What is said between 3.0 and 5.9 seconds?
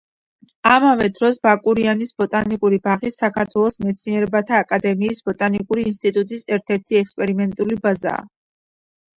საქართველოს მეცნიერებათა აკადემიის ბოტანიკური